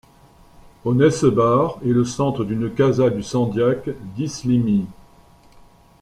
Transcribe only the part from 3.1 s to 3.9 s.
du sandjak